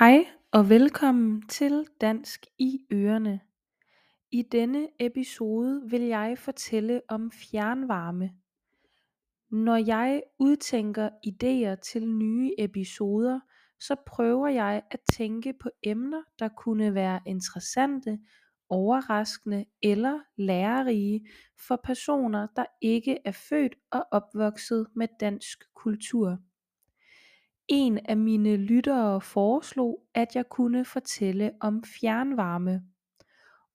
[0.00, 3.40] Hej og velkommen til Dansk i Ørene.
[4.30, 8.30] I denne episode vil jeg fortælle om fjernvarme.
[9.50, 13.40] Når jeg udtænker idéer til nye episoder,
[13.80, 18.18] så prøver jeg at tænke på emner, der kunne være interessante,
[18.68, 21.26] overraskende eller lærerige
[21.66, 26.38] for personer, der ikke er født og opvokset med dansk kultur.
[27.70, 32.82] En af mine lyttere foreslog at jeg kunne fortælle om fjernvarme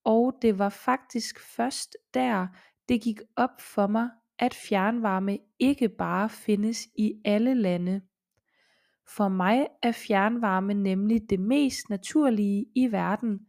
[0.05, 2.47] og det var faktisk først der
[2.89, 4.09] det gik op for mig
[4.39, 8.01] at fjernvarme ikke bare findes i alle lande.
[9.15, 13.39] For mig er fjernvarme nemlig det mest naturlige i verden,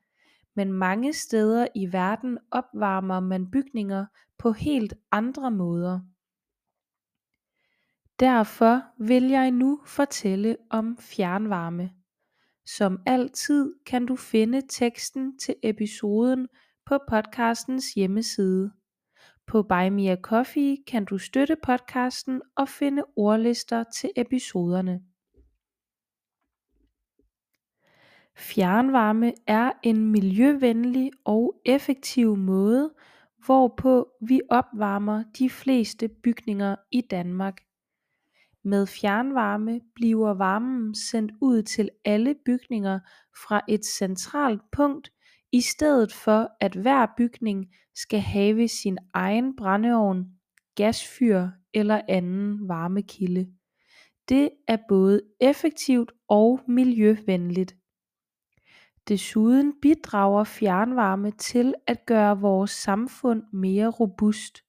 [0.56, 4.06] men mange steder i verden opvarmer man bygninger
[4.38, 6.00] på helt andre måder.
[8.20, 11.91] Derfor vil jeg nu fortælle om fjernvarme.
[12.67, 16.48] Som altid kan du finde teksten til episoden
[16.87, 18.72] på podcastens hjemmeside.
[19.47, 25.03] På Buy Me a Coffee kan du støtte podcasten og finde ordlister til episoderne.
[28.37, 32.94] Fjernvarme er en miljøvenlig og effektiv måde,
[33.47, 37.66] hvorpå vi opvarmer de fleste bygninger i Danmark.
[38.67, 43.00] Med fjernvarme bliver varmen sendt ud til alle bygninger
[43.47, 45.12] fra et centralt punkt
[45.53, 50.27] i stedet for at hver bygning skal have sin egen brændeovn,
[50.75, 53.47] gasfyr eller anden varmekilde.
[54.28, 57.77] Det er både effektivt og miljøvenligt.
[59.09, 64.66] Desuden bidrager fjernvarme til at gøre vores samfund mere robust.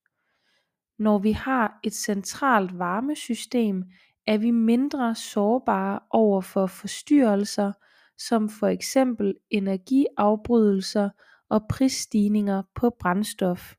[0.97, 3.83] Når vi har et centralt varmesystem
[4.27, 7.71] er vi mindre sårbare over for forstyrrelser
[8.17, 11.09] som for eksempel energiafbrydelser
[11.49, 13.75] og prisstigninger på brændstof.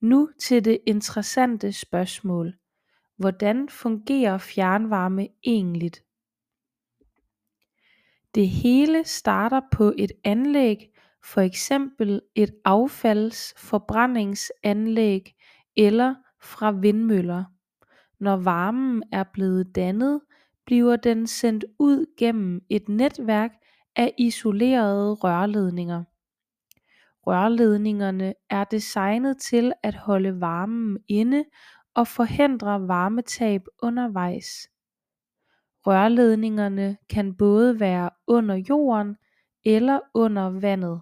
[0.00, 2.54] Nu til det interessante spørgsmål.
[3.16, 6.04] Hvordan fungerer fjernvarme egentligt?
[8.34, 10.90] Det hele starter på et anlæg,
[11.24, 15.34] for eksempel et affaldsforbrændingsanlæg
[15.76, 17.44] eller fra vindmøller.
[18.20, 20.20] Når varmen er blevet dannet,
[20.66, 23.50] bliver den sendt ud gennem et netværk
[23.96, 26.04] af isolerede rørledninger.
[27.26, 31.44] Rørledningerne er designet til at holde varmen inde
[31.94, 34.46] og forhindre varmetab undervejs.
[35.86, 39.16] Rørledningerne kan både være under jorden
[39.64, 41.00] eller under vandet.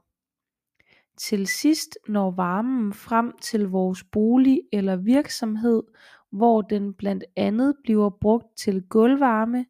[1.21, 5.83] Til sidst når varmen frem til vores bolig eller virksomhed,
[6.31, 9.67] hvor den blandt andet bliver brugt til gulvvarme,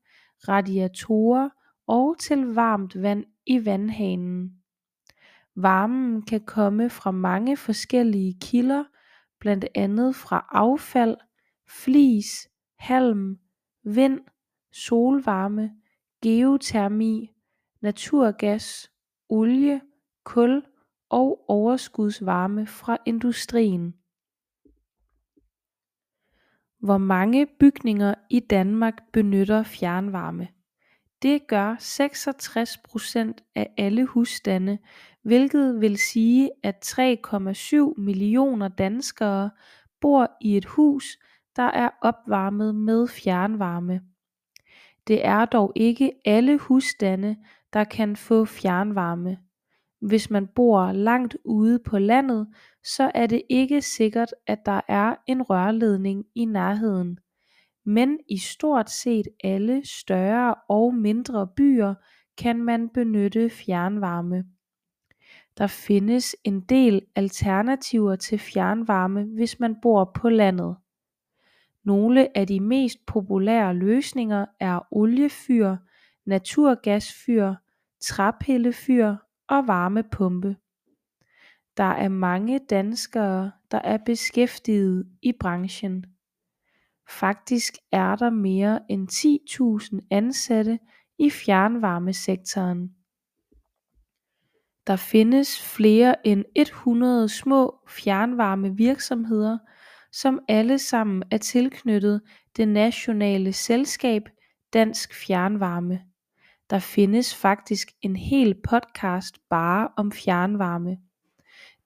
[0.48, 1.48] radiatorer
[1.86, 4.52] og til varmt vand i vandhanen.
[5.56, 8.84] Varmen kan komme fra mange forskellige kilder,
[9.40, 11.16] blandt andet fra affald,
[11.68, 12.48] flis,
[12.78, 13.38] halm,
[13.84, 14.20] vind,
[14.72, 15.70] solvarme,
[16.22, 17.30] geotermi,
[17.80, 18.90] naturgas,
[19.28, 19.80] olie,
[20.24, 20.62] kul
[21.10, 23.94] og overskudsvarme fra industrien.
[26.80, 30.48] Hvor mange bygninger i Danmark benytter fjernvarme?
[31.22, 34.78] Det gør 66% af alle husstande,
[35.22, 39.50] hvilket vil sige at 3,7 millioner danskere
[40.00, 41.04] bor i et hus,
[41.56, 44.00] der er opvarmet med fjernvarme.
[45.06, 47.36] Det er dog ikke alle husstande,
[47.72, 49.38] der kan få fjernvarme.
[50.00, 52.48] Hvis man bor langt ude på landet,
[52.84, 57.18] så er det ikke sikkert at der er en rørledning i nærheden.
[57.84, 61.94] Men i stort set alle større og mindre byer
[62.38, 64.44] kan man benytte fjernvarme.
[65.58, 70.76] Der findes en del alternativer til fjernvarme hvis man bor på landet.
[71.84, 75.76] Nogle af de mest populære løsninger er oliefyr,
[76.26, 77.54] naturgasfyr,
[78.00, 79.14] træpillefyr
[79.48, 80.56] og varmepumpe.
[81.76, 86.04] Der er mange danskere der er beskæftiget i branchen.
[87.10, 89.08] Faktisk er der mere end
[90.00, 90.78] 10.000 ansatte
[91.18, 92.94] i fjernvarmesektoren.
[94.86, 99.58] Der findes flere end 100 små fjernvarmevirksomheder,
[100.12, 102.22] som alle sammen er tilknyttet
[102.56, 104.22] det nationale selskab
[104.72, 106.07] Dansk Fjernvarme.
[106.70, 110.98] Der findes faktisk en hel podcast bare om fjernvarme.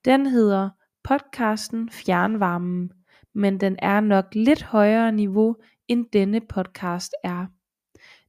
[0.05, 0.71] Den hedder
[1.05, 2.93] podcasten Fjernvarmen
[3.35, 5.57] men den er nok lidt højere niveau
[5.89, 7.47] end denne podcast er.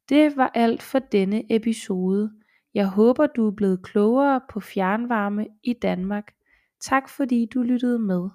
[0.09, 2.31] Det var alt for denne episode.
[2.73, 6.33] Jeg håber du er blevet klogere på fjernvarme i Danmark.
[6.81, 8.29] Tak fordi du lyttede med.